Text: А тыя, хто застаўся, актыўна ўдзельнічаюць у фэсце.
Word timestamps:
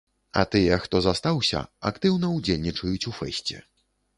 А 0.43 0.45
тыя, 0.53 0.77
хто 0.85 1.01
застаўся, 1.07 1.61
актыўна 1.91 2.33
ўдзельнічаюць 2.39 3.07
у 3.13 3.15
фэсце. 3.19 3.63